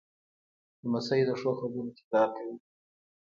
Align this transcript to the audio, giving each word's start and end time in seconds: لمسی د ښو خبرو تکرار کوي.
لمسی 0.81 1.21
د 1.27 1.31
ښو 1.39 1.51
خبرو 1.59 1.95
تکرار 1.97 2.29
کوي. 2.35 2.55